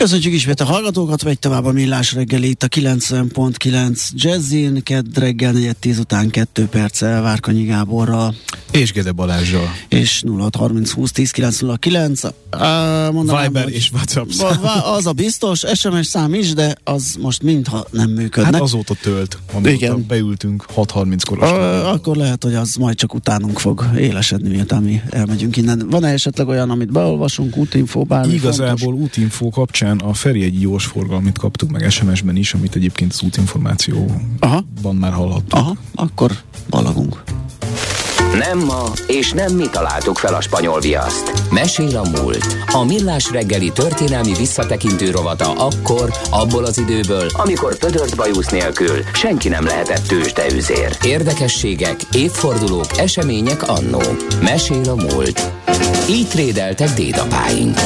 [0.00, 5.52] Köszönjük ismét a hallgatókat, megy tovább a millás reggeli itt a 90.9 Jazzin, kedd reggel
[5.52, 8.34] 4 után 2 perccel Várkonyi Gáborral.
[8.70, 9.72] És Gede Balázsral.
[9.88, 12.24] És 0630 20 10 909.
[12.24, 12.30] Uh,
[13.12, 14.60] mondanám, Viber és WhatsApp szám.
[14.84, 18.52] Az a biztos, SMS szám is, de az most mintha nem működnek.
[18.52, 20.04] Hát azóta tölt, Igen.
[20.08, 21.38] beültünk 6.30-kor.
[21.38, 25.86] Uh, akkor lehet, hogy az majd csak utánunk fog élesedni, miután mi elmegyünk innen.
[25.90, 29.02] Van-e esetleg olyan, amit beolvasunk, útinfo, bármi Igazából fontos?
[29.02, 34.96] útinfo kapcsán a Feri egy gyors forgalmit kaptuk meg SMS-ben is, amit egyébként az útinformációban
[34.98, 35.58] már hallhattuk.
[35.58, 36.30] Aha, akkor
[36.68, 37.22] balagunk.
[38.38, 41.32] Nem ma, és nem mi találtuk fel a spanyol viaszt.
[41.50, 42.56] Mesél a múlt.
[42.72, 49.48] A millás reggeli történelmi visszatekintő rovata akkor, abból az időből, amikor pödört bajusz nélkül senki
[49.48, 50.96] nem lehetett tőzsdeüzér.
[51.02, 54.02] Érdekességek, évfordulók, események annó.
[54.42, 55.52] Mesél a múlt.
[56.08, 57.78] Így trédeltek dédapáink.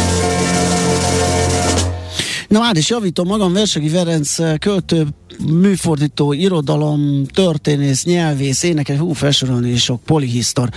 [2.54, 5.06] Na hát is javítom magam, Versegi Ferenc eh, költő,
[5.46, 10.68] műfordító, irodalom, történész, nyelvész, énekes, hú, felsorolni is sok, polihisztor.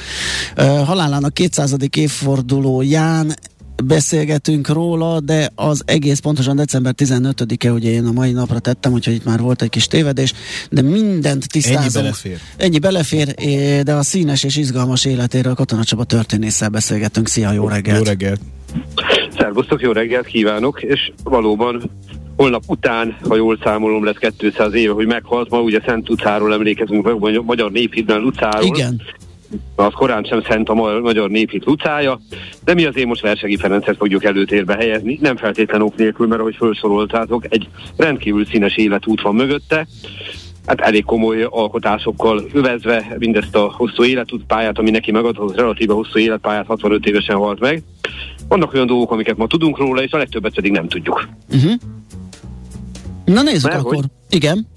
[0.58, 1.76] Uh, halálának 200.
[1.96, 3.34] évfordulóján
[3.84, 9.14] beszélgetünk róla, de az egész pontosan december 15-e, ugye én a mai napra tettem, úgyhogy
[9.14, 10.34] itt már volt egy kis tévedés,
[10.70, 11.86] de mindent tisztázunk.
[11.86, 12.40] Ennyi belefér.
[12.58, 13.34] Ennyi belefér,
[13.84, 17.28] de a színes és izgalmas életéről Katona Csaba történésszel beszélgetünk.
[17.28, 17.98] Szia, jó reggelt!
[17.98, 18.40] Jó reggelt!
[19.38, 21.82] Szervusztok, jó reggelt kívánok, és valóban
[22.36, 25.50] holnap után, ha jól számolom, lesz 200 éve, hogy meghalt.
[25.50, 28.66] Ma ugye Szent Lucáról emlékezünk, vagy magyar néphídben Lucáról.
[28.66, 29.02] Igen.
[29.76, 32.20] Az korán sem szent a magyar néphit Lucája,
[32.64, 36.56] de mi azért most Versegi Ferencet fogjuk előtérbe helyezni, nem feltétlen ok nélkül, mert ahogy
[36.56, 39.88] felsoroltátok, egy rendkívül színes életút van mögötte,
[40.66, 46.66] hát elég komoly alkotásokkal övezve mindezt a hosszú életútpályát, ami neki megadott, relatíve hosszú életpályát
[46.66, 47.84] 65 évesen halt meg.
[48.48, 51.28] Vannak olyan dolgok, amiket ma tudunk róla, és a legtöbbet pedig nem tudjuk.
[51.54, 51.74] Uh-huh.
[53.26, 53.96] Na nézzük Mert akkor.
[53.96, 54.06] Hogy?
[54.30, 54.68] Igen.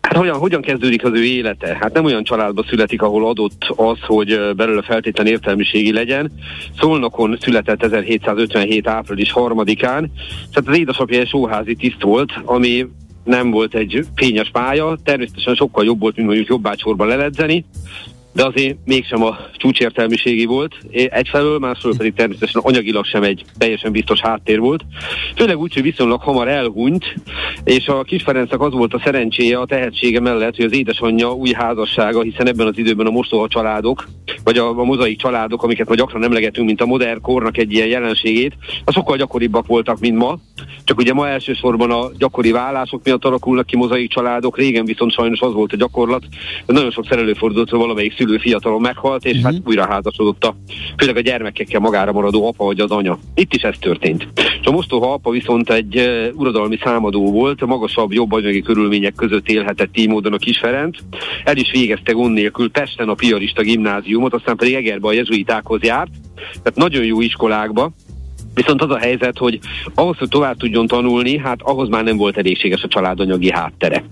[0.00, 1.76] Hát hogyan, hogyan kezdődik az ő élete?
[1.80, 6.32] Hát nem olyan családba születik, ahol adott az, hogy belőle feltétlen értelmiségi legyen.
[6.78, 8.86] Szolnokon született 1757.
[8.88, 10.08] április 3-án,
[10.52, 12.86] tehát az édesapja egy sóházi tiszt volt, ami
[13.24, 17.64] nem volt egy fényes pálya, természetesen sokkal jobb volt, mint mondjuk jobbácsorban leledzeni,
[18.32, 20.74] de azért mégsem a csúcsértelmiségi volt.
[20.90, 24.84] Egyfelől, másfelől pedig természetesen anyagilag sem egy teljesen biztos háttér volt.
[25.36, 27.14] Főleg úgy, hogy viszonylag hamar elhunyt,
[27.64, 31.52] és a kis Ferencnek az volt a szerencséje, a tehetsége mellett, hogy az édesanyja új
[31.52, 34.08] házassága, hiszen ebben az időben a mostoha családok,
[34.44, 37.86] vagy a, a mozaik családok, amiket ma gyakran emlegetünk, mint a modern kornak egy ilyen
[37.86, 40.38] jelenségét, az sokkal gyakoribbak voltak, mint ma.
[40.84, 45.40] Csak ugye ma elsősorban a gyakori vállások miatt alakulnak ki mozaik családok, régen viszont sajnos
[45.40, 46.22] az volt a gyakorlat,
[46.66, 49.52] hogy nagyon sok előfordult, hogy valamelyik szülő fiatalon meghalt, és uh-huh.
[49.52, 50.56] hát újra házasodott a,
[50.96, 53.18] főleg a gyermekekkel magára maradó apa vagy az anya.
[53.34, 54.26] Itt is ez történt.
[54.60, 59.48] És a mostoha apa viszont egy uh, uradalmi számadó volt, magasabb, jobb anyagi körülmények között
[59.48, 60.98] élhetett így módon a kis Ferenc.
[61.44, 66.10] El is végezte gond nélkül Pesten a piarista gimnáziumot, aztán pedig Egerbe a jezuitákhoz járt,
[66.62, 67.92] tehát nagyon jó iskolákba,
[68.54, 69.58] Viszont az a helyzet, hogy
[69.94, 74.04] ahhoz, hogy tovább tudjon tanulni, hát ahhoz már nem volt elégséges a családanyagi háttere.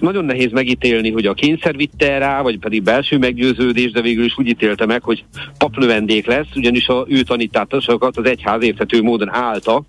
[0.00, 4.38] Nagyon nehéz megítélni, hogy a kényszer vitte rá, vagy pedig belső meggyőződés, de végül is
[4.38, 5.24] úgy ítélte meg, hogy
[5.58, 9.82] papnövendék lesz, ugyanis a ő tanításokat az egyház érthető módon állta,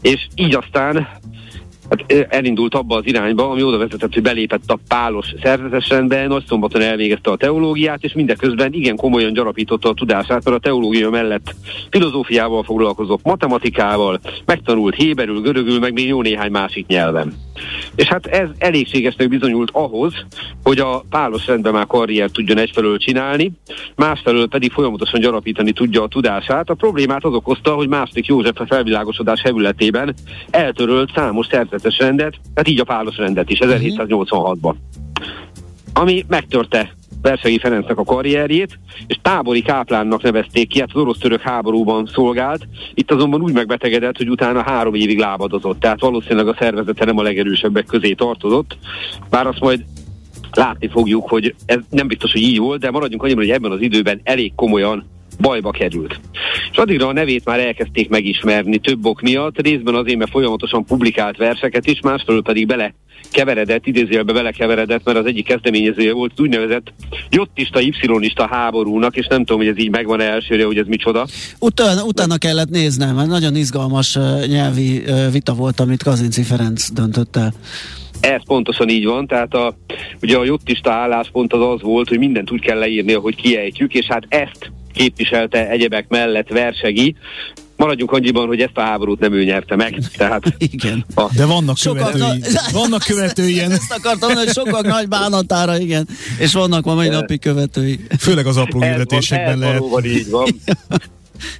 [0.00, 1.08] és így aztán
[1.90, 6.44] hát elindult abba az irányba, ami oda vezetett, hogy belépett a pálos szerzetes rendbe, nagy
[6.48, 11.54] szombaton elvégezte a teológiát, és mindeközben igen komolyan gyarapította a tudását, mert a teológia mellett
[11.90, 17.34] filozófiával foglalkozott, matematikával, megtanult héberül, görögül, meg még jó néhány másik nyelven.
[17.94, 20.14] És hát ez elégségesnek bizonyult ahhoz,
[20.62, 23.52] hogy a pálos rendben már karriert tudjon egyfelől csinálni,
[23.94, 26.70] másfelől pedig folyamatosan gyarapítani tudja a tudását.
[26.70, 30.14] A problémát az okozta, hogy második József a felvilágosodás hevületében
[30.50, 34.74] eltörölt számos szerzetes rendet, tehát így a pálos rendet is 1786-ban.
[35.92, 42.10] Ami megtörte Versegi Ferencnek a karrierjét, és tábori káplánnak nevezték ki, hát az orosz-török háborúban
[42.12, 42.68] szolgált.
[42.94, 47.22] Itt azonban úgy megbetegedett, hogy utána három évig lábadozott, tehát valószínűleg a szervezete nem a
[47.22, 48.78] legerősebbek közé tartozott,
[49.30, 49.84] bár azt majd
[50.52, 53.80] látni fogjuk, hogy ez nem biztos, hogy így volt, de maradjunk annyiban, hogy ebben az
[53.80, 55.04] időben elég komolyan
[55.40, 56.20] bajba került.
[56.70, 61.36] És addigra a nevét már elkezdték megismerni több ok miatt, részben azért, mert folyamatosan publikált
[61.36, 62.94] verseket is, másfelől pedig bele
[63.32, 66.92] keveredett, idézőjelbe belekeveredett, mert az egyik kezdeményezője volt az úgynevezett
[67.30, 67.92] jottista, y
[68.50, 71.26] háborúnak, és nem tudom, hogy ez így megvan elsőre, hogy ez micsoda.
[71.58, 75.02] Utána, utána kellett néznem, mert nagyon izgalmas nyelvi
[75.32, 77.54] vita volt, amit Kazinci Ferenc döntött el.
[78.20, 79.76] Ez pontosan így van, tehát a,
[80.22, 84.06] ugye a jottista álláspont az az volt, hogy mindent úgy kell leírni, ahogy kiejtjük, és
[84.06, 87.16] hát ezt képviselte egyebek mellett Versegi,
[87.76, 89.98] maradjunk annyiban, hogy ezt a háborút nem ő nyerte meg.
[90.16, 91.04] Tehát igen.
[91.14, 91.24] A...
[91.36, 92.38] De vannak sokak követői.
[92.52, 92.60] Na...
[92.72, 96.08] vannak követői Ezt akartam mondani, hogy sokak nagy bánatára, igen.
[96.38, 98.00] És vannak ma mai napi követői.
[98.18, 99.78] Főleg az apró hirdetésekben lehet.
[99.78, 100.48] Valóban így van.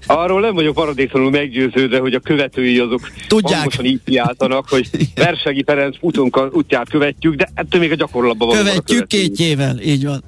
[0.07, 3.59] Arról nem vagyok maradéktalanul meggyőződve, hogy a követői azok Tudják.
[3.59, 8.57] hangosan így kiáltanak, hogy Versegi Ferenc útunk útját követjük, de ettől még a gyakorlatban van.
[8.57, 10.25] Követjük kétjével, így van.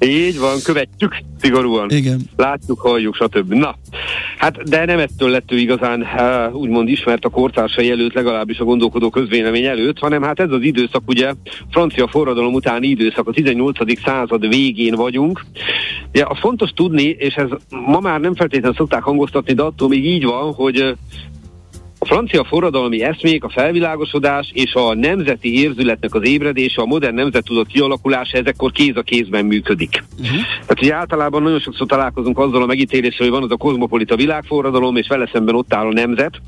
[0.00, 1.90] Így van, követjük szigorúan.
[1.90, 2.20] Igen.
[2.36, 3.52] Látjuk, halljuk, stb.
[3.52, 3.74] Na,
[4.38, 8.64] hát de nem ettől lett ő igazán uh, úgymond ismert a kortársai előtt, legalábbis a
[8.64, 11.32] gondolkodó közvélemény előtt, hanem hát ez az időszak ugye
[11.70, 14.00] francia forradalom utáni időszak, a 18.
[14.04, 15.44] század végén vagyunk.
[16.12, 17.48] Ja, az fontos tudni, és ez
[17.86, 20.94] ma már nem feltétlenül szokták hangoztatni, de attól még így van, hogy
[22.04, 27.44] a francia forradalmi eszmék, a felvilágosodás és a nemzeti érzületnek az ébredése, a modern nemzet
[27.44, 30.04] tudott kialakulása ezekkor kéz a kézben működik.
[30.20, 30.36] Uh-huh.
[30.50, 34.96] Tehát ugye általában nagyon sokszor találkozunk azzal a megítéléssel, hogy van az a kozmopolita világforradalom,
[34.96, 36.40] és vele szemben ott áll a nemzet.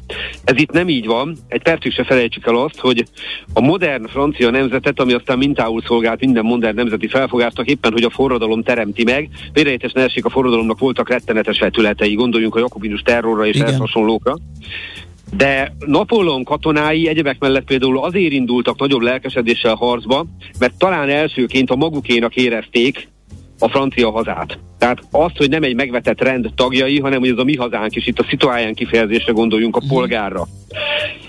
[0.44, 1.36] Ez itt nem így van.
[1.48, 3.04] Egy percig se felejtsük el azt, hogy
[3.52, 8.10] a modern francia nemzetet, ami aztán mintául szolgált minden modern nemzeti felfogásnak, éppen hogy a
[8.10, 9.28] forradalom teremti meg.
[9.52, 14.34] Félrejétes ne a forradalomnak voltak rettenetes vetületei, gondoljunk a jakobinus terrorra és ehhez hasonlókra.
[15.32, 20.26] De Napóleon katonái egyebek mellett például azért indultak nagyobb lelkesedéssel harcba,
[20.58, 23.08] mert talán elsőként a magukénak érezték
[23.58, 24.58] a francia hazát.
[24.78, 28.06] Tehát azt, hogy nem egy megvetett rend tagjai, hanem hogy ez a mi hazánk, és
[28.06, 29.88] itt a szituáján kifejezésre gondoljunk a mhm.
[29.88, 30.46] polgárra.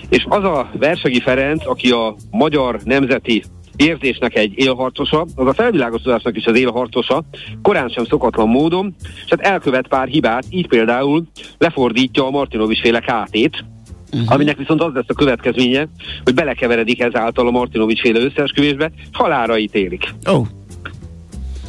[0.08, 3.42] És az a Versegi Ferenc, aki a magyar nemzeti
[3.76, 7.24] érzésnek egy élharcosa, az a felvilágosodásnak is az élharcosa,
[7.62, 11.24] korán sem szokatlan módon, és hát elkövet pár hibát, így például
[11.58, 13.64] lefordítja a Martinovics féle kátét,
[14.12, 14.32] uh-huh.
[14.32, 15.88] aminek viszont az lesz a következménye,
[16.24, 20.14] hogy belekeveredik ezáltal a Martinovics féle összeesküvésbe, halára ítélik.
[20.24, 20.46] Oh.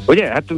[0.07, 0.27] Ugye?
[0.27, 0.53] Hát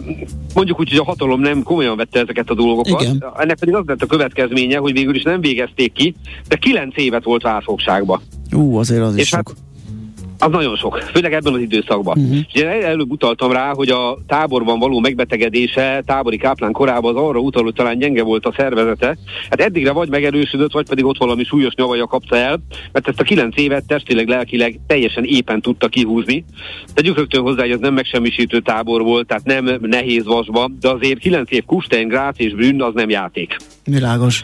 [0.54, 3.02] mondjuk úgy, hogy a hatalom nem komolyan vette ezeket a dolgokat.
[3.02, 3.24] Igen.
[3.38, 6.16] Ennek pedig az lett a következménye, hogy végül is nem végezték ki,
[6.48, 8.22] de kilenc évet volt válfogságba.
[8.52, 9.58] Ú, azért az és is hát sok.
[10.44, 12.18] Az nagyon sok, főleg ebben az időszakban.
[12.18, 12.38] Uh-huh.
[12.54, 17.64] Ugye előbb utaltam rá, hogy a táborban való megbetegedése tábori káplán korában az arra utal,
[17.64, 19.18] hogy talán gyenge volt a szervezete.
[19.50, 22.60] Hát eddigre vagy megerősödött, vagy pedig ott valami súlyos nyavaja kapta el,
[22.92, 26.46] mert ezt a kilenc évet testileg, lelkileg teljesen éppen tudta kihúzni.
[26.94, 31.20] Tegyük rögtön hozzá, hogy ez nem megsemmisítő tábor volt, tehát nem nehéz vasba, de azért
[31.20, 33.56] kilenc év Kustein, Grác és Brünn az nem játék.
[33.86, 34.44] Világos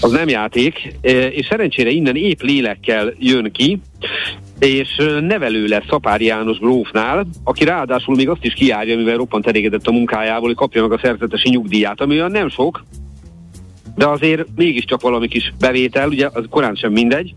[0.00, 3.80] az nem játék, e, és szerencsére innen épp lélekkel jön ki,
[4.62, 9.86] és nevelő lesz Szapári János grófnál, aki ráadásul még azt is kiárja, mivel roppant elégedett
[9.86, 12.82] a munkájából, hogy kapja meg a szerzetesi nyugdíját, ami olyan nem sok,
[13.96, 17.34] de azért mégiscsak valami kis bevétel, ugye az korán sem mindegy.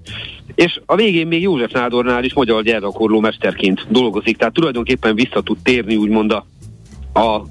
[0.55, 5.57] És a végén még József Nádornál is magyar gyermekorló mesterként dolgozik, tehát tulajdonképpen vissza tud
[5.63, 6.45] térni úgymond a,
[7.19, 7.41] a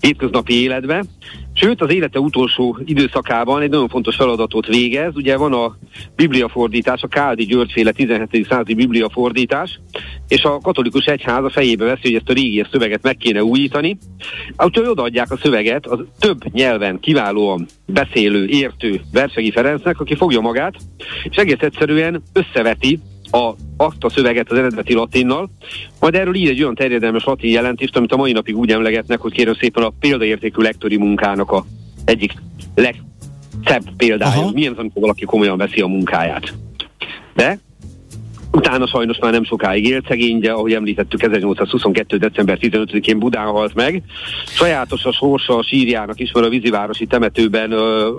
[0.00, 1.04] hétköznapi életbe.
[1.60, 5.16] Sőt, az élete utolsó időszakában egy nagyon fontos feladatot végez.
[5.16, 5.76] Ugye van a
[6.16, 8.46] bibliafordítás, a Káldi Györgyféle 17.
[8.48, 9.80] századi bibliafordítás,
[10.28, 13.98] és a katolikus egyház a fejébe veszi, hogy ezt a régi szöveget meg kéne újítani.
[14.64, 20.74] Úgyhogy odaadják a szöveget az több nyelven kiválóan beszélő, értő Versegi Ferencnek, aki fogja magát,
[21.22, 23.00] és egész egyszerűen összeveti
[23.30, 25.50] a, azt a szöveget az eredeti latinnal,
[26.00, 29.32] majd erről ír egy olyan terjedelmes latin jelentést, amit a mai napig úgy emlegetnek, hogy
[29.32, 31.64] kérem szépen a példaértékű lektori munkának a
[32.04, 32.32] egyik
[32.74, 34.40] legszebb példája.
[34.40, 34.50] Aha.
[34.52, 36.52] Milyen az, amikor valaki komolyan veszi a munkáját.
[37.34, 37.58] De
[38.58, 42.16] Utána sajnos már nem sokáig élt szegény, de ahogy említettük, 1822.
[42.16, 44.02] december 15-én Budán halt meg.
[44.46, 48.10] Sajátos a sorsa a sírjának is, mert a vízivárosi temetőben ö,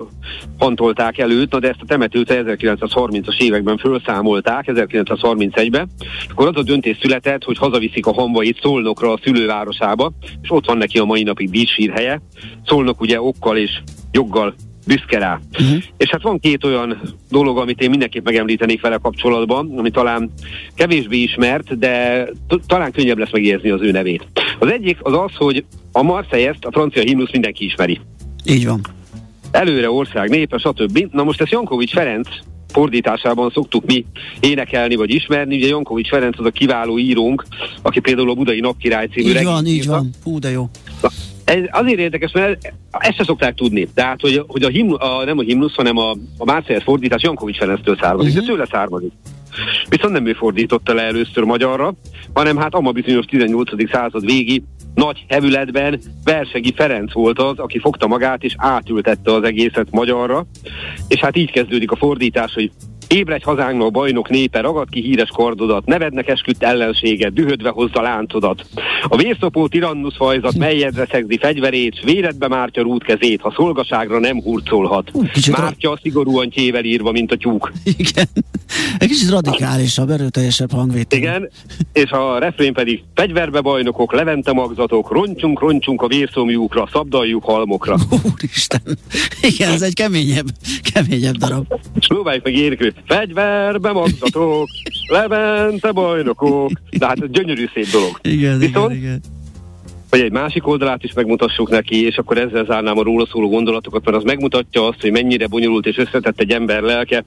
[0.58, 5.90] hantolták előtt, na de ezt a temetőt 1930-as években felszámolták, 1931-ben.
[6.30, 10.78] Akkor az a döntés született, hogy hazaviszik a hamvait Szolnokra, a szülővárosába, és ott van
[10.78, 12.22] neki a mai napig díszsírhelye.
[12.66, 13.82] Szolnok ugye okkal és
[14.12, 14.54] joggal
[14.90, 15.40] büszke rá.
[15.60, 15.84] Uh-huh.
[15.98, 20.32] És hát van két olyan dolog, amit én mindenképp megemlítenék vele kapcsolatban, ami talán
[20.76, 22.26] kevésbé ismert, de
[22.68, 24.28] talán könnyebb lesz megérzni az ő nevét.
[24.60, 28.00] Az egyik az az, hogy a Marseillaise, a francia himnusz mindenki ismeri.
[28.46, 28.82] Így van.
[29.52, 31.08] Előre ország népe, stb.
[31.12, 32.28] Na most ezt Jankovics Ferenc
[32.68, 34.06] fordításában szoktuk mi
[34.40, 35.56] énekelni vagy ismerni.
[35.56, 37.46] Ugye Jankovics Ferenc az a kiváló írónk,
[37.82, 40.10] aki például a Budai Napkirály című Így van, így van.
[40.24, 40.70] Hú, de jó.
[41.02, 41.10] Na,
[41.50, 43.88] ez azért érdekes, mert ezt se szokták tudni.
[43.94, 47.58] Tehát, hogy, hogy a, himnu, a nem a himnusz, hanem a, a Márciás fordítás Jankovics
[47.58, 48.48] Ferenctől származik, uh-huh.
[48.48, 49.12] de tőle származik.
[49.90, 51.94] Viszont nem ő fordította le először magyarra,
[52.34, 53.92] hanem hát a bizonyos 18.
[53.92, 54.64] század végi
[54.96, 60.46] nagy hevületben Versegi Ferenc volt az, aki fogta magát és átültette az egészet magyarra,
[61.08, 62.72] és hát így kezdődik a fordítás, hogy
[63.10, 68.66] Ébredj hazánknak bajnok népe, ragad ki híres kardodat, nevednek esküdt ellenséget, dühödve hozza láncodat.
[69.08, 75.12] A vérszopó tirannusz fajzat, melyedre szegzi fegyverét, véredbe mártja rútkezét, ha szolgaságra nem hurcolhat.
[75.52, 77.72] Mártja a szigorúan tjével írva, mint a tyúk.
[77.84, 78.28] Igen.
[78.98, 81.20] Egy kicsit radikálisabb, erőteljesebb hangvétel.
[81.20, 81.50] Igen,
[81.94, 87.96] és a refrén pedig fegyverbe bajnokok, levente magzatok, roncsunk, roncsunk a vérszomjúkra, szabdaljuk halmokra.
[88.34, 88.82] Úristen,
[89.42, 90.48] igen, ez egy keményebb,
[90.94, 91.66] keményebb darab.
[92.08, 92.94] Próbáljuk meg érkő.
[93.06, 94.68] Fegyverbe magzatok,
[95.12, 96.72] levente bajnokok.
[96.98, 98.20] De hát ez gyönyörű szép dolog.
[98.22, 99.38] Igen, Viszont, igen, igen
[100.10, 104.06] hogy egy másik oldalát is megmutassuk neki, és akkor ezzel zárnám a róla szóló gondolatokat,
[104.06, 107.24] mert az megmutatja azt, hogy mennyire bonyolult és összetett egy ember lelke.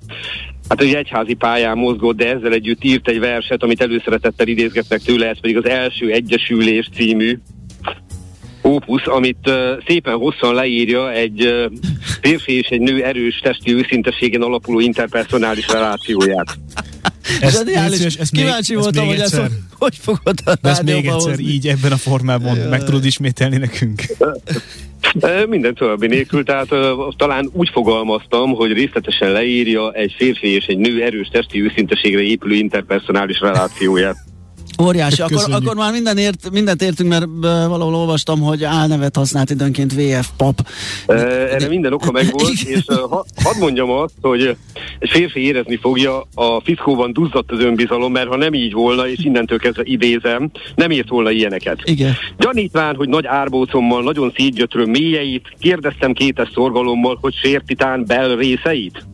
[0.69, 5.29] Hát egy egyházi pályán mozgott, de ezzel együtt írt egy verset, amit előszeretettel idézgetnek tőle,
[5.29, 7.39] ez pedig az első Egyesülés című
[8.65, 9.55] ópusz, amit uh,
[9.87, 11.73] szépen hosszan leírja egy uh,
[12.21, 16.59] férfi és egy nő erős testi őszinteségen alapuló interpersonális relációját.
[17.41, 18.01] Ez, Zseniális.
[18.01, 19.41] Ez, ez Kíváncsi még, voltam, hogy ezt
[19.79, 21.45] hogy fogod a Ezt még egyszer hozni.
[21.45, 22.69] így ebben a formában Jaj.
[22.69, 24.03] meg tudod ismételni nekünk?
[25.49, 26.79] Minden további nélkül, tehát uh,
[27.17, 32.55] talán úgy fogalmaztam, hogy részletesen leírja egy férfi és egy nő erős testi őszinteségre épülő
[32.55, 34.17] interpersonális relációját.
[34.83, 37.27] Óriási, akkor, akkor már minden ért, mindent értünk, mert
[37.69, 40.67] valahol olvastam, hogy álnevet használt időnként VF pap.
[41.07, 44.57] Erre minden oka megvolt, és ha, hadd mondjam azt, hogy
[44.99, 49.25] egy férfi érezni fogja, a fiszkóban duzzadt az önbizalom, mert ha nem így volna, és
[49.25, 51.81] innentől kezdve idézem, nem írt volna ilyeneket.
[51.85, 52.17] Igen.
[52.39, 59.05] Gyanítván, hogy nagy árbócommal, nagyon szétgyötrő mélyeit, kérdeztem kétes szorgalommal, hogy sértitán bel részeit.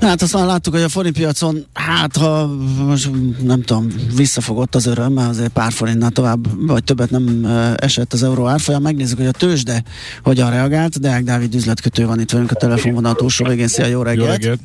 [0.00, 2.46] Hát azt már láttuk, hogy a forint piacon, hát ha
[2.86, 3.10] most
[3.42, 8.22] nem tudom, visszafogott az öröm, mert azért pár forintnál tovább, vagy többet nem esett az
[8.22, 8.82] euró árfolyam.
[8.82, 9.82] Megnézzük, hogy a tőzsde
[10.22, 11.00] hogyan reagált.
[11.00, 13.68] Deák Dávid üzletkötő van itt velünk a telefonvonal túlsó végén.
[13.68, 14.26] Szia, jó reggelt!
[14.26, 14.60] Jó reggelt.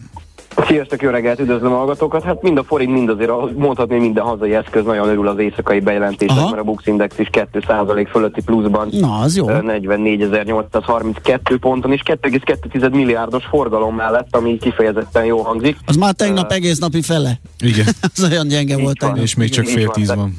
[0.63, 2.23] Sziasztok, jó reggelt, üdvözlöm a hallgatókat.
[2.23, 6.45] Hát mind a forint, mind azért mondhatni minden hazai eszköz nagyon örül az éjszakai bejelentésnek,
[6.45, 8.87] mert a Bux Index is 2% fölötti pluszban.
[8.91, 9.45] Na, az jó.
[9.47, 15.77] 44.832 ponton és 2,2 milliárdos forgalom mellett, ami kifejezetten jó hangzik.
[15.85, 17.39] Az már tegnap uh, egész napi fele.
[17.59, 17.85] Igen.
[18.15, 19.01] az olyan gyenge volt.
[19.01, 20.17] Van, és még csak fél tíz van.
[20.17, 20.33] van.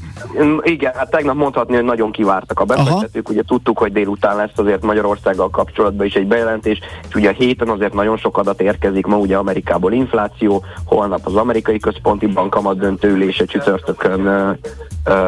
[0.63, 3.29] Igen, hát tegnap mondhatni, hogy nagyon kivártak a befektetők.
[3.29, 7.69] Ugye tudtuk, hogy délután lesz azért Magyarországgal kapcsolatban is egy bejelentés, és ugye a héten
[7.69, 12.79] azért nagyon sok adat érkezik ma ugye Amerikából infláció, holnap az amerikai központi bank kamat
[12.79, 14.57] döntő ülése csütörtökön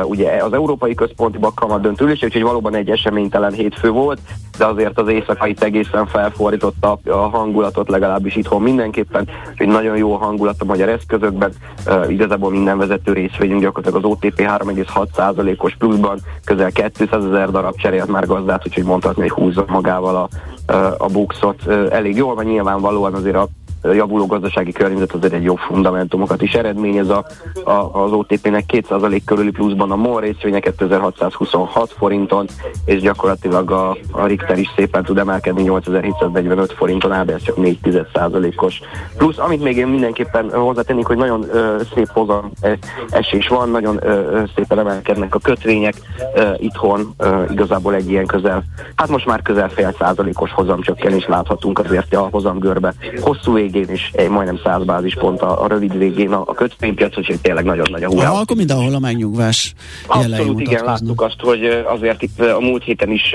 [0.04, 4.20] ugye az Európai Központi Bankkamat döntülés, úgyhogy valóban egy eseménytelen hétfő volt,
[4.58, 10.61] de azért az éjszakai egészen felfordította a hangulatot legalábbis itthon mindenképpen, egy nagyon jó hangulat
[10.61, 11.52] a magyar eszközökben,
[11.87, 18.11] uh, igazából minden vezető részvényünk gyakorlatilag az OTP 3,6%-os pluszban, közel 200 ezer darab cserélt
[18.11, 20.28] már gazdát, úgyhogy mondhatni, hogy húzza magával
[20.66, 21.66] a, a buxot.
[21.90, 23.49] Elég jól van nyilvánvalóan azért a
[23.82, 27.25] javuló gazdasági környezet azért egy jó fundamentumokat is eredményez a,
[27.64, 32.47] a, az OTP-nek 2% körüli pluszban a MOL részvénye 2626 forinton,
[32.85, 37.78] és gyakorlatilag a, a Richter is szépen tud emelkedni 8745 forinton, áll, ez csak 4
[38.56, 38.80] os
[39.16, 39.38] plusz.
[39.38, 42.50] Amit még én mindenképpen hozzátennék, hogy nagyon ö, szép hozam
[43.11, 45.94] esés van, nagyon ö, szépen emelkednek a kötvények
[46.35, 48.62] ö, itthon, ö, igazából egy ilyen közel,
[48.94, 52.94] hát most már közel fél százalékos hozamcsökkenés láthatunk azért a hozamgörbe.
[53.20, 57.41] Hosszú végén is egy majdnem 100 bázispont a, a rövid végén a, a kötvénypiac, úgyhogy
[57.41, 58.31] tényleg nagyon nagy a hurrá.
[58.31, 59.75] akkor mindenhol a megnyugvás
[60.07, 63.35] Abszolút igen, láttuk azt, hogy azért itt a múlt héten is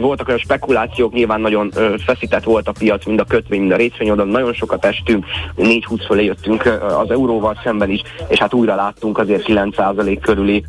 [0.00, 1.72] voltak olyan spekulációk, nyilván nagyon
[2.06, 5.24] feszített volt a piac, mind a kötvény, mind a részvény oldalon, nagyon sokat estünk,
[5.56, 10.64] 4-20 fölé jöttünk az euróval szemben is, és hát újra láttunk azért 9% körüli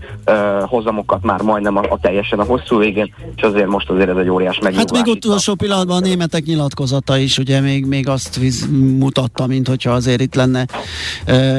[0.61, 4.29] hozamokat már majdnem a, a teljesen a hosszú végén, és azért most azért ez egy
[4.29, 4.97] óriás megnyugvás.
[4.97, 8.69] Hát még utolsó pillanatban a németek nyilatkozata is, ugye még, még azt viz,
[9.03, 10.67] mutatta, mint hogyha azért itt lenne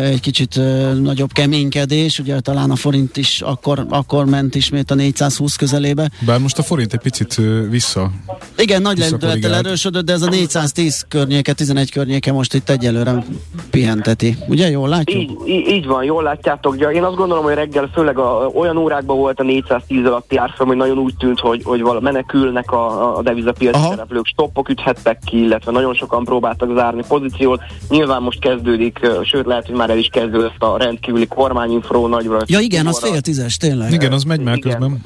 [0.03, 0.61] egy kicsit
[1.03, 6.11] nagyobb keménykedés, ugye talán a forint is akkor, akkor ment ismét a 420 közelébe.
[6.27, 8.11] Bár most a forint egy picit vissza.
[8.59, 13.25] Igen, nagy lendülettel erősödött, de ez a 410 környéke, 11 környéke most itt egyelőre
[13.71, 14.37] pihenteti.
[14.49, 15.23] Ugye, jól látjuk?
[15.47, 16.77] Így, így, van, jól látjátok.
[16.95, 20.77] Én azt gondolom, hogy reggel főleg a, olyan órákban volt a 410 alatti árfolyam, hogy
[20.77, 25.73] nagyon úgy tűnt, hogy, hogy vala menekülnek a, a devizapiaci szereplők, stoppok üthettek ki, illetve
[25.73, 27.03] nagyon sokan próbáltak zárni
[27.35, 27.63] pozíciót.
[27.89, 32.39] Nyilván most kezdődik, sőt lehet, hogy már el is kezdődött a rendkívüli kormányinfró nagyra.
[32.47, 33.93] Ja igen, az fél tízes, tényleg.
[33.93, 35.01] Igen, az megy már igen, közben.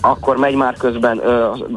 [0.00, 1.20] Akkor megy már közben.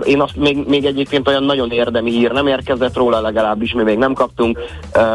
[0.04, 3.98] Én azt még, még egyébként olyan nagyon érdemi hír nem érkezett róla, legalábbis mi még
[3.98, 4.60] nem kaptunk,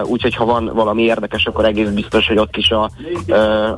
[0.04, 2.90] úgyhogy ha van valami érdekes, akkor egész biztos, hogy ott is a,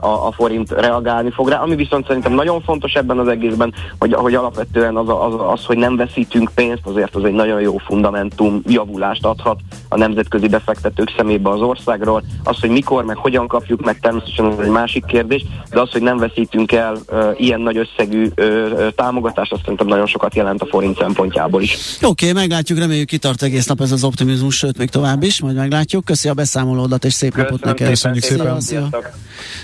[0.00, 1.56] a, a forint reagálni fog rá.
[1.56, 5.76] Ami viszont szerintem nagyon fontos ebben az egészben, hogy, hogy alapvetően az, az, az, hogy
[5.76, 10.48] nem veszítünk pénzt, azért az egy nagyon jó fundamentum javulást adhat a nemzetközi
[10.96, 12.22] befektetők szemébe az országról.
[12.44, 16.02] Az, hogy mikor, meg hogyan kapjuk meg, természetesen ez egy másik kérdés, de az, hogy
[16.02, 20.66] nem veszítünk el uh, ilyen nagy összegű uh, támogatást, azt szerintem nagyon sokat jelent a
[20.66, 21.76] forint szempontjából is.
[22.02, 25.56] Oké, okay, meglátjuk, reméljük kitart egész nap ez az optimizmus, sőt még tovább is, majd
[25.56, 26.04] meglátjuk.
[26.04, 27.88] Köszi a beszámolódat, és szép Köszönöm napot neked.
[27.88, 28.60] Köszönjük szépen.
[28.60, 28.88] Szia,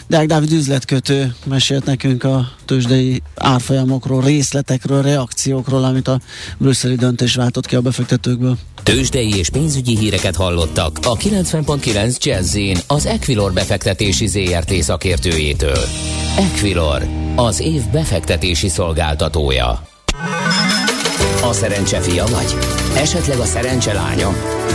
[0.07, 6.21] Deák Dávid üzletkötő mesélt nekünk a tőzsdei árfolyamokról, részletekről, reakciókról, amit a
[6.59, 8.57] brüsszeli döntés váltott ki a befektetőkből.
[8.83, 15.79] Tőzsdei és pénzügyi híreket hallottak a 90.9 jazz az Equilor befektetési ZRT szakértőjétől.
[16.39, 17.07] Equilor,
[17.37, 19.83] az év befektetési szolgáltatója.
[21.43, 22.57] A szerencse fia vagy?
[22.97, 24.33] Esetleg a szerencse lánya?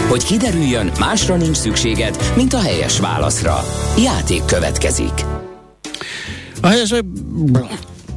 [0.10, 3.64] Hogy kiderüljön, másra nincs szükséged, mint a helyes válaszra.
[4.04, 5.26] Játék következik.
[6.62, 6.94] A helyes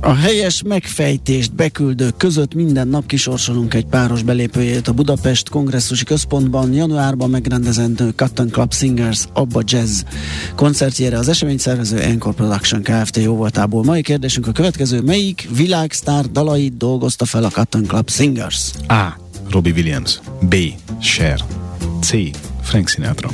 [0.00, 6.72] a helyes megfejtést beküldők között minden nap kisorsolunk egy páros belépőjét a Budapest kongresszusi központban
[6.72, 10.02] januárban megrendezendő Cotton Club Singers Abba Jazz
[10.56, 13.16] koncertjére az esemény szervező Encore Production Kft.
[13.16, 13.84] jóvoltából.
[13.84, 15.00] Mai kérdésünk a következő.
[15.00, 18.70] Melyik világsztár dalait dolgozta fel a Cotton Club Singers?
[18.88, 19.18] A.
[19.50, 20.54] Robbie Williams B.
[21.00, 21.44] Cher
[22.00, 22.10] C.
[22.62, 23.30] Frank Sinatra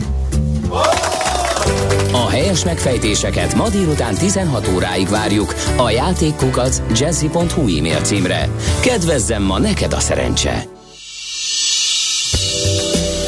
[2.13, 8.49] a helyes megfejtéseket ma délután 16 óráig várjuk a játékkukac jazzy.hu e-mail címre.
[8.81, 10.67] Kedvezzem ma neked a szerencse!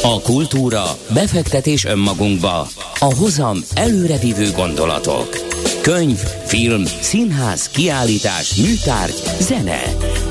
[0.02, 2.66] A kultúra, befektetés önmagunkba,
[2.98, 5.38] a hozam előrevívő gondolatok.
[5.82, 9.82] Könyv, film, színház, kiállítás, műtárgy, zene.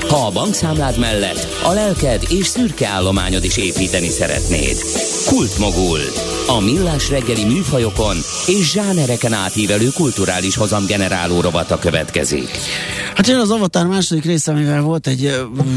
[0.08, 4.76] Ha a bankszámlád mellett a lelked és szürke állományod is építeni szeretnéd.
[5.26, 5.98] Kultmogul.
[6.46, 8.16] A millás reggeli műfajokon
[8.46, 12.48] és zsánereken átívelő kulturális hozamgeneráló rovata következik.
[13.14, 15.34] Hát jön az Avatar második része, amivel volt egy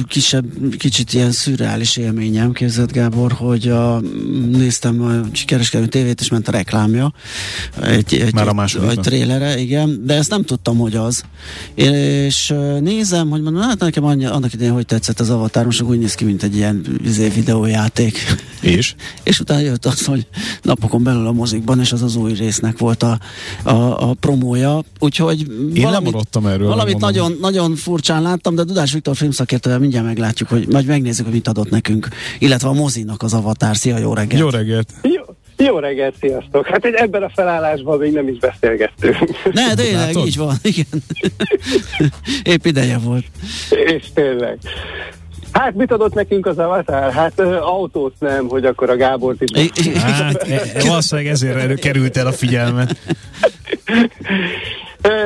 [0.08, 0.46] kisebb,
[0.78, 4.02] kicsit ilyen szürreális élményem, képzett Gábor, hogy a,
[4.52, 7.13] néztem a kereskedő tévét, és ment a reklámja.
[7.82, 8.89] Egy, egy, Már a második.
[8.89, 11.24] Egy trélere, igen, de ezt nem tudtam, hogy az.
[11.76, 16.00] És nézem, hogy mondom, hát nekem annyi, annak idején, hogy tetszett az Avatar, most úgy
[16.00, 18.18] néz ki, mint egy ilyen izé, videójáték.
[18.62, 18.96] És?
[19.24, 20.28] és utána jött az, hogy
[20.62, 23.20] napokon belül a mozikban, és az az új résznek volt a,
[23.64, 24.84] a, a promója.
[25.00, 25.40] Úgyhogy
[25.74, 26.68] Én valamit, erről.
[26.68, 31.34] Valamit nagyon, nagyon furcsán láttam, de Dudás Viktor filmszakértővel mindjárt meglátjuk, hogy majd megnézzük, hogy
[31.34, 32.08] mit adott nekünk,
[32.40, 33.78] illetve a mozinak az Avatar.
[33.78, 34.42] Szia, jó reggelt!
[34.42, 34.94] Jó reggelt!
[35.02, 35.24] Jó,
[35.65, 36.67] Jó reggelt, sziasztok!
[36.67, 39.17] Hát egy ebben a felállásban még nem is beszélgettünk.
[39.54, 41.04] Ne, tényleg, így van, igen.
[42.54, 43.26] Épp ideje volt.
[43.69, 44.58] És tényleg.
[45.52, 47.12] Hát mit adott nekünk az avatar?
[47.12, 49.71] Hát ö, autót nem, hogy akkor a Gábor is.
[49.97, 52.95] Hát, e, valószínűleg ezért került el a figyelmet.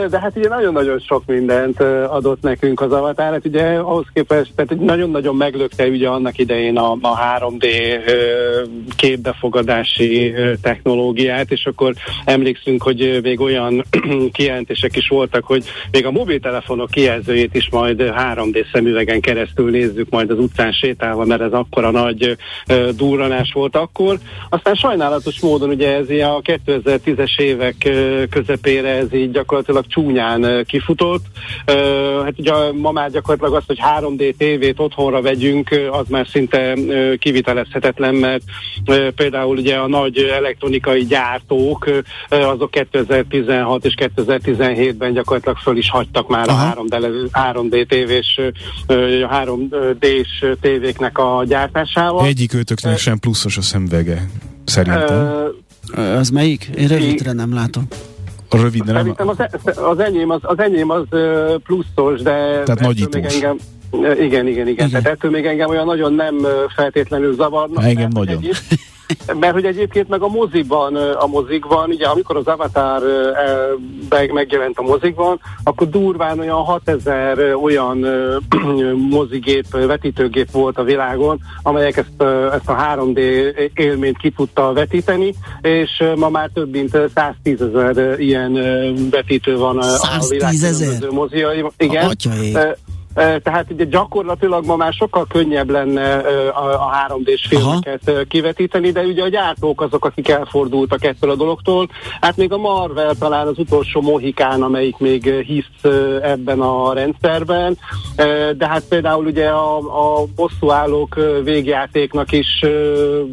[0.10, 4.84] De hát ugye nagyon-nagyon sok mindent adott nekünk az Avatar, hát ugye ahhoz képest, tehát
[4.84, 7.66] nagyon-nagyon meglökte ugye annak idején a, a 3D
[8.96, 11.94] képbefogadási technológiát, és akkor
[12.26, 13.86] emlékszünk, hogy még olyan
[14.34, 20.32] kijelentések is voltak, hogy még a mobiltelefonok kijelzőjét is majd 3D szemüvegen keresztül nézzük majd
[20.32, 22.38] az utcán sétálva, mert ez akkora nagy
[22.96, 24.18] durranás volt akkor.
[24.50, 27.76] Aztán sajnálatos módon ugye ez a 2010-es évek
[28.30, 31.25] közepére ez így gyakorlatilag gyakorlatilag csúnyán kifutott.
[32.23, 36.73] Hát ugye ma már gyakorlatilag azt, hogy 3D tévét otthonra vegyünk, az már szinte
[37.19, 38.43] kivitelezhetetlen, mert
[39.15, 41.89] például ugye a nagy elektronikai gyártók
[42.30, 46.67] azok 2016 és 2017-ben gyakorlatilag föl is hagytak már Aha.
[46.67, 48.39] a 3D, 3D tévés,
[48.88, 48.93] a
[49.43, 52.25] 3D-s tévéknek a gyártásával.
[52.25, 54.30] Egyik őtöknek sem pluszos a szemvege,
[54.65, 55.54] szerintem.
[55.93, 56.69] Uh, az melyik?
[56.78, 57.88] Én rövidre nem látom.
[58.50, 58.96] Röviden nem...
[58.96, 61.04] Szerintem az, e- az, enyém az, az enyém az
[61.64, 62.64] pluszos, de...
[62.64, 63.34] Tehát nagyítós.
[63.34, 63.58] Engem,
[63.92, 64.90] igen, igen, igen, igen.
[64.90, 66.36] Tehát ettől még engem olyan nagyon nem
[66.76, 67.82] feltétlenül zavarna.
[67.82, 68.38] Engem nagyon.
[68.38, 68.56] Egyéb,
[69.39, 73.02] mert hogy egyébként meg a moziban, a mozikban, ugye amikor az Avatar
[74.34, 78.06] megjelent a mozikban, akkor durván olyan 6000 olyan
[79.10, 82.22] mozigép, vetítőgép volt a világon, amelyek ezt,
[82.54, 83.20] ezt a 3D
[83.74, 88.54] élményt ki tudta vetíteni, és ma már több mint 110 ezer ilyen
[89.10, 89.98] vetítő van a
[90.30, 90.54] világ
[91.12, 91.65] moziai.
[91.78, 92.18] Igen.
[93.15, 96.17] Tehát ugye gyakorlatilag ma már sokkal könnyebb lenne
[96.49, 98.23] a 3D-s filmeket Aha.
[98.28, 101.88] kivetíteni, de ugye a gyártók azok, akik elfordultak ettől a dologtól.
[102.21, 107.78] Hát még a Marvel talán az utolsó mohikán, amelyik még hisz ebben a rendszerben,
[108.58, 112.65] de hát például ugye a, a bosszúállók végjátéknak is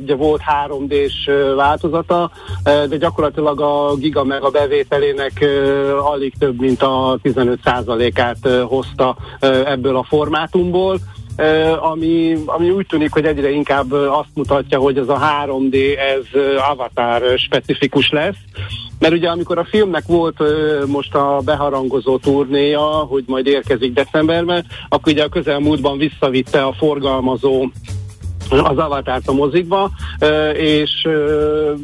[0.02, 2.30] ugye volt 3D-s változata,
[2.64, 5.44] de gyakorlatilag a Giga meg a bevételének
[6.02, 9.16] alig több, mint a 15%-át hozta
[9.72, 10.98] ebből a formátumból,
[11.80, 17.22] ami, ami úgy tűnik, hogy egyre inkább azt mutatja, hogy ez a 3D, ez avatar
[17.38, 18.36] specifikus lesz.
[18.98, 20.42] Mert ugye amikor a filmnek volt
[20.86, 27.70] most a beharangozó turnéja, hogy majd érkezik decemberben, akkor ugye a közelmúltban visszavitte a forgalmazó
[28.60, 29.90] az avatárt a mozikba,
[30.54, 31.08] és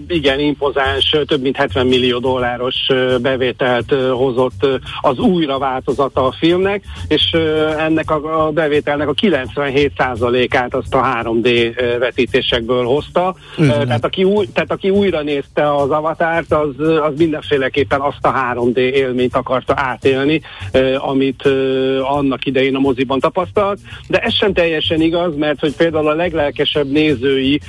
[0.09, 2.77] igen, impozáns, több mint 70 millió dolláros
[3.21, 4.67] bevételt hozott
[5.01, 7.31] az újra változata a filmnek, és
[7.79, 13.35] ennek a bevételnek a 97%-át azt a 3D vetítésekből hozta.
[13.57, 18.77] Tehát aki, új, tehát aki újra nézte az avatárt, az, az mindenféleképpen azt a 3D
[18.77, 20.41] élményt akarta átélni,
[20.97, 21.49] amit
[22.03, 23.79] annak idején a moziban tapasztalt,
[24.09, 27.61] de ez sem teljesen igaz, mert hogy például a leglelkesebb leglelkesebb nézői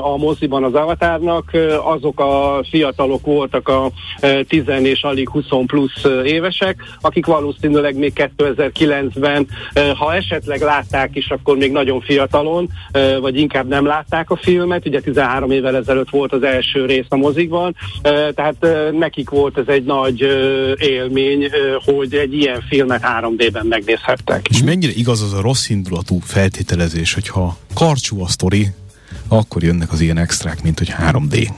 [0.00, 1.50] a moziban az Avatárnak,
[1.84, 3.90] azok a fiatalok voltak a
[4.48, 9.46] 10 és alig 20 plusz évesek, akik valószínűleg még 2009-ben,
[9.96, 12.68] ha esetleg látták is, akkor még nagyon fiatalon,
[13.20, 17.16] vagy inkább nem látták a filmet, ugye 13 évvel ezelőtt volt az első rész a
[17.16, 17.76] mozikban,
[18.34, 18.66] tehát
[18.98, 20.20] nekik volt ez egy nagy
[20.76, 21.50] élmény,
[21.84, 24.46] hogy egy ilyen filmet 3D-ben megnézhettek.
[24.50, 28.72] És mennyire igaz az a rossz indulatú feltételezés, hogyha karcsú a sztori,
[29.28, 31.52] akkor jönnek az ilyen extrák, mint hogy 3D.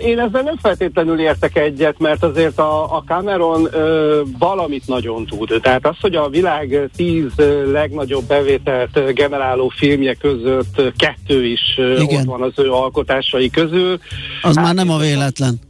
[0.00, 5.58] Én ezzel nem feltétlenül értek egyet, mert azért a, a Cameron ö, valamit nagyon tud.
[5.62, 7.32] Tehát az, hogy a világ tíz
[7.72, 12.20] legnagyobb bevételt generáló filmje között kettő is Igen.
[12.20, 13.98] ott van az ő alkotásai közül.
[14.42, 15.60] Az hát, már nem a véletlen.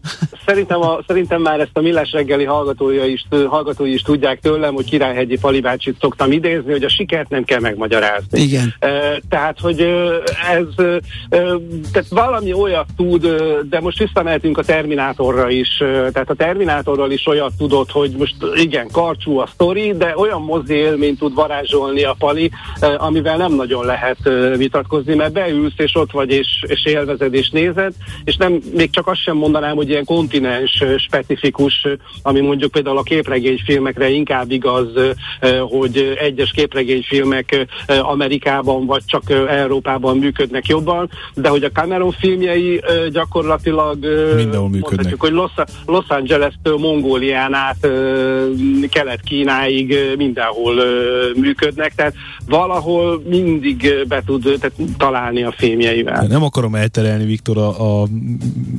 [0.46, 4.84] Szerintem, a, szerintem már ezt a Millás reggeli hallgatója is, hallgatói is tudják tőlem, hogy
[4.84, 8.40] Királyhegyi Palibácsit szoktam idézni, hogy a sikert nem kell megmagyarázni.
[8.40, 8.74] Igen.
[9.28, 9.80] Tehát, hogy
[10.52, 10.84] ez
[11.92, 13.24] tehát valami olyat tud,
[13.68, 15.76] de most visszamehetünk a Terminátorra is.
[16.12, 20.74] Tehát a Terminátorral is olyat tudott, hogy most igen, karcsú a sztori, de olyan mozi
[20.74, 22.50] élményt tud varázsolni a Pali,
[22.96, 24.18] amivel nem nagyon lehet
[24.56, 27.92] vitatkozni, mert beülsz és ott vagy és, és élvezed és nézed,
[28.24, 31.86] és nem, még csak azt sem mondanám, hogy ilyen kontinens specifikus,
[32.22, 34.88] ami mondjuk például a képregényfilmekre inkább igaz,
[35.60, 37.66] hogy egyes képregényfilmek
[38.00, 42.80] Amerikában vagy csak Európában működnek jobban, de hogy a Cameron filmjei
[43.10, 43.33] gyakorlatilag
[44.36, 45.20] mindenhol működnek.
[45.20, 45.52] hogy Los,
[45.86, 47.88] Los Angeles-től Mongólián át
[48.90, 50.74] Kelet-Kínáig mindenhol
[51.36, 52.14] működnek, tehát
[52.46, 56.26] valahol mindig be tud tehát, találni a fémjeivel.
[56.26, 58.06] Nem akarom elterelni, Viktor, a, a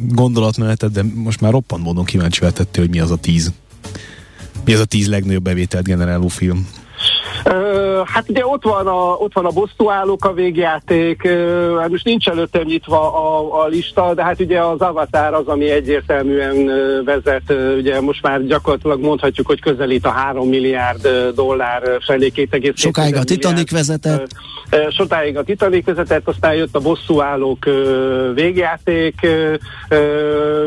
[0.09, 3.53] gondolatmenetet, de most már roppant módon kíváncsi tettél, hogy mi az a tíz.
[4.65, 6.67] Mi az a tíz legnagyobb bevételt generáló film?
[8.05, 11.27] Hát ugye ott van a, ott van a bosszúállók a végjáték,
[11.79, 15.69] hát most nincs előttem nyitva a, a lista, de hát ugye az Avatar az, ami
[15.69, 16.65] egyértelműen
[17.05, 23.15] vezet, ugye most már gyakorlatilag mondhatjuk, hogy közelít a 3 milliárd dollár felé 2,7 Sokáig
[23.15, 24.27] a Titanic vezetett.
[24.89, 27.65] Sokáig a Titanic vezetett, aztán jött a bosszúállók
[28.33, 29.27] végjáték,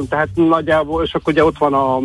[0.08, 1.96] tehát nagyjából, és akkor ugye ott van a,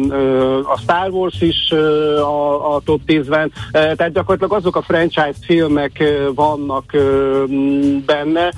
[0.72, 1.72] a Star Wars is
[2.18, 6.04] a, a top 10-ben, tehát gyakorlatilag azok a franchise filmek
[6.36, 6.98] vannak
[8.06, 8.54] benne,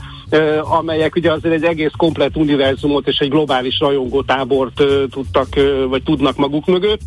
[0.62, 5.47] amelyek ugye azért egy egész komplet univerzumot és egy globális rajongótábort tudtak,
[5.89, 7.01] vagy tudnak maguk mögött.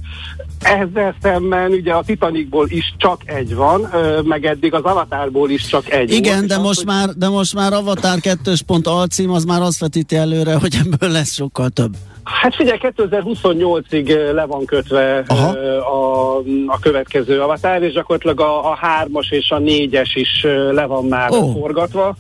[0.61, 3.89] Ezzel szemben ugye a Titanicból is csak egy van,
[4.25, 7.55] meg eddig az Avatarból is csak egy Igen, volt, de, most az, már, de most
[7.55, 8.53] már Avatar 2.
[8.83, 11.97] alcím az már azt vetíti előre, hogy ebből lesz sokkal több.
[12.29, 15.19] Hát figyelj, 2028-ig le van kötve
[15.79, 16.37] a,
[16.67, 21.31] a következő avatár, és gyakorlatilag a, a hármas és a négyes is le van már
[21.31, 21.53] oh.
[21.53, 22.17] forgatva.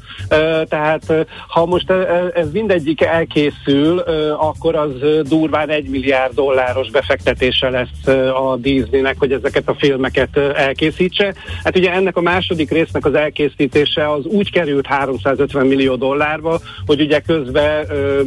[0.69, 1.91] Tehát ha most
[2.35, 3.99] ez mindegyik elkészül,
[4.39, 4.91] akkor az
[5.29, 11.35] durván egy milliárd dolláros befektetése lesz a Disneynek, hogy ezeket a filmeket elkészítse.
[11.65, 17.01] Hát ugye ennek a második résznek az elkészítése az úgy került 350 millió dollárba, hogy
[17.01, 17.87] ugye közben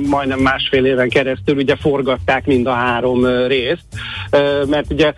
[0.10, 3.86] majdnem másfél éven keresztül ugye ugye forgatták mind a három részt,
[4.68, 5.14] mert ugye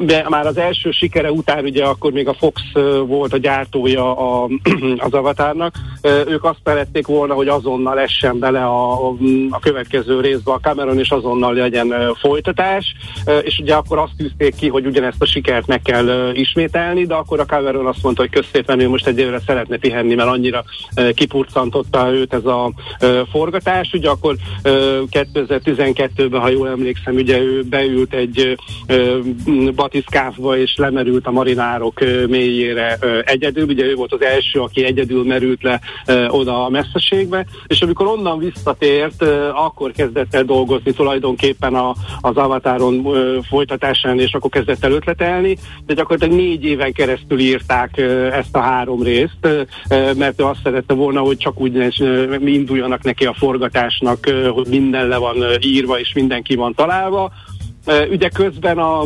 [0.00, 2.62] de már az első sikere után ugye akkor még a Fox
[3.06, 4.48] volt a gyártója a,
[5.06, 5.74] az avatárnak,
[6.26, 9.08] ők azt szerették volna, hogy azonnal essen bele a,
[9.50, 12.94] a következő részbe a Cameron, és azonnal legyen folytatás,
[13.42, 17.40] és ugye akkor azt tűzték ki, hogy ugyanezt a sikert meg kell ismételni, de akkor
[17.40, 20.64] a Cameron azt mondta, hogy közszépen ő most egyelőre szeretne pihenni, mert annyira
[21.14, 22.72] kipurcantotta őt ez a
[23.30, 24.36] forgatás, ugye akkor
[25.34, 28.56] 2012-ben, ha jól emlékszem, ugye ő beült egy
[29.74, 33.66] batiszkávba és lemerült a marinárok mélyére egyedül.
[33.66, 35.80] Ugye ő volt az első, aki egyedül merült le
[36.28, 39.22] oda a messzeségbe, és amikor onnan visszatért,
[39.54, 43.06] akkor kezdett el dolgozni tulajdonképpen a, az avatáron
[43.48, 47.98] folytatásán, és akkor kezdett el ötletelni, de gyakorlatilag négy éven keresztül írták
[48.32, 49.48] ezt a három részt,
[50.16, 51.94] mert ő azt szerette volna, hogy csak úgy
[52.44, 57.32] induljanak neki a forgatásnak, hogy minden le van írva, és mindenki van találva.
[58.10, 59.04] Ugye közben a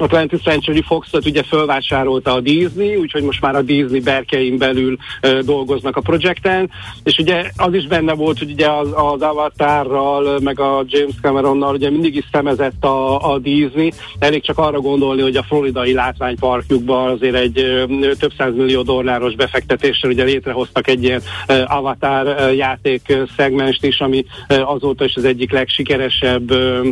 [0.00, 4.96] a 20th Century Fox-ot ugye fölvásárolta a Disney, úgyhogy most már a Disney berkein belül
[5.22, 6.70] uh, dolgoznak a projekten,
[7.04, 11.74] és ugye az is benne volt, hogy ugye az, az Avatarral, meg a James Cameronnal
[11.74, 17.10] ugye mindig is szemezett a, a Disney, elég csak arra gondolni, hogy a floridai látványparkjukban
[17.10, 23.16] azért egy uh, több millió dolláros befektetéssel ugye létrehoztak egy ilyen uh, Avatar uh, játék
[23.36, 26.86] szegmest is, ami uh, azóta is az egyik legsikeresebb uh,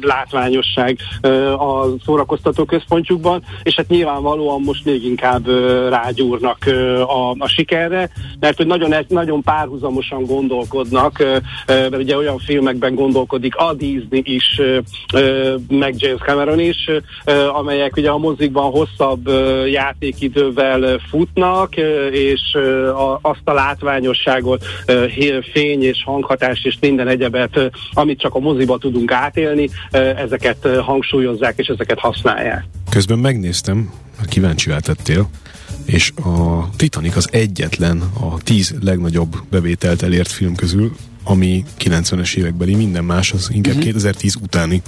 [0.00, 5.46] látványosság uh, a szórakoztatás szórakoztató központjukban, és hát nyilvánvalóan most még inkább
[5.88, 6.58] rágyúrnak
[7.06, 8.10] a, a sikerre,
[8.40, 11.24] mert hogy nagyon, nagyon párhuzamosan gondolkodnak,
[11.66, 14.60] mert ugye olyan filmekben gondolkodik a Disney is,
[15.68, 16.90] meg James Cameron is,
[17.52, 19.28] amelyek ugye a mozikban hosszabb
[19.66, 21.76] játékidővel futnak,
[22.10, 22.58] és
[23.20, 24.64] azt a látványosságot,
[25.52, 29.68] fény és hanghatás és minden egyebet, amit csak a moziba tudunk átélni,
[30.16, 32.64] ezeket hangsúlyozzák és ezeket használják használják.
[32.90, 33.92] Közben megnéztem,
[34.24, 35.28] kíváncsi tettél,
[35.84, 42.74] és a Titanic az egyetlen a tíz legnagyobb bevételt elért film közül, ami 90-es évekbeli,
[42.74, 43.86] minden más az inkább uh-huh.
[43.86, 43.98] Mhm.
[43.98, 44.82] 2010 utáni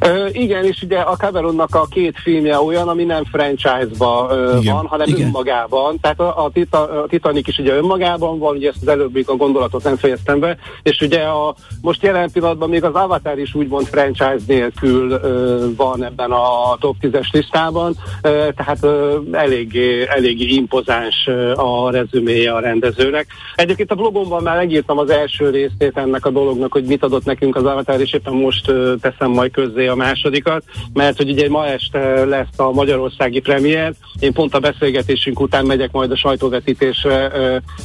[0.00, 4.86] Ö, igen, és ugye a Cameronnak a két filmje olyan, ami nem franchise-ba ö, van,
[4.86, 5.26] hanem igen.
[5.26, 5.98] önmagában.
[6.00, 9.28] Tehát a, a, Tita, a Titanic is ugye önmagában van, ugye ezt az előbb még
[9.28, 13.54] a gondolatot nem fejeztem be, és ugye a, most jelen pillanatban még az Avatar is
[13.54, 20.44] úgymond franchise nélkül ö, van ebben a top 10-es listában, ö, tehát ö, eléggé, eléggé
[20.44, 23.26] impozáns ö, a rezüméje a rendezőnek.
[23.54, 27.56] Egyébként a blogomban már megírtam az első részét ennek a dolognak, hogy mit adott nekünk
[27.56, 31.66] az Avatar, és éppen most ö, teszem majd közzé a másodikat, mert hogy ugye ma
[31.66, 37.32] este lesz a magyarországi premier, én pont a beszélgetésünk után megyek majd a sajtóvetítésre,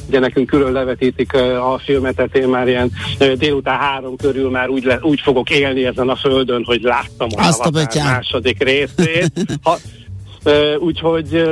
[0.08, 2.92] ugye nekünk külön levetítik a filmet, tehát én már ilyen
[3.38, 7.68] délután három körül már úgy, le, úgy fogok élni ezen a földön, hogy láttam a,
[7.68, 9.32] a második részét.
[9.64, 9.78] Ha,
[10.80, 11.44] úgyhogy,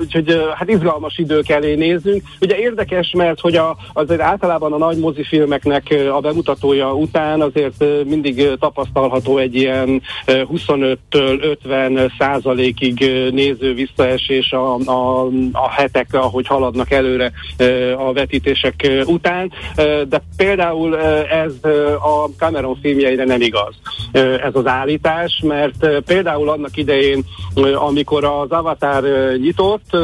[0.00, 2.22] úgyhogy hát izgalmas idők elé nézünk.
[2.40, 8.48] Ugye érdekes, mert hogy a, azért általában a nagy mozifilmeknek a bemutatója után azért mindig
[8.58, 12.98] tapasztalható egy ilyen 25-től 50 százalékig
[13.32, 17.32] néző visszaesés a, a, a hetek, ahogy haladnak előre
[17.96, 19.52] a vetítések után,
[20.08, 21.54] de például ez
[22.02, 23.74] a Cameron filmjeire nem igaz
[24.42, 27.24] ez az állítás, mert például annak idején,
[27.74, 29.04] amikor az Avatar
[29.36, 29.96] nyitott,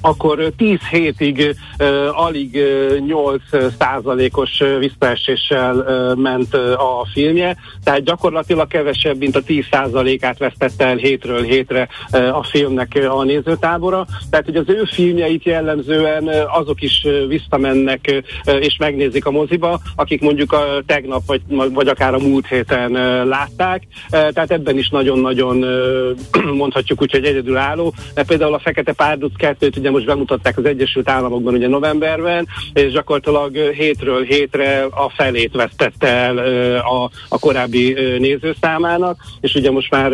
[0.00, 3.42] akkor 10 hétig uh, alig uh, 8
[3.78, 10.84] százalékos visszaeséssel uh, ment uh, a filmje, tehát gyakorlatilag kevesebb, mint a 10 százalékát vesztette
[10.84, 16.24] el hétről hétre uh, a filmnek uh, a nézőtábora, tehát hogy az ő filmjeit jellemzően
[16.24, 21.40] uh, azok is uh, visszamennek uh, és megnézik a moziba, akik mondjuk a tegnap vagy,
[21.72, 27.10] vagy akár a múlt héten uh, látták, uh, tehát ebben is nagyon-nagyon uh, mondhatjuk úgy,
[27.10, 31.68] hogy egyedülálló, mert például a Fekete Párduc 2-t ugye most bemutatták az Egyesült Államokban ugye
[31.68, 36.38] novemberben, és gyakorlatilag hétről hétre a felét vesztette el
[36.78, 40.12] a, a korábbi nézőszámának, és ugye most már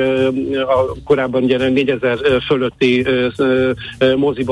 [0.61, 3.07] a korábban ugye 4000 fölötti
[4.17, 4.45] moziban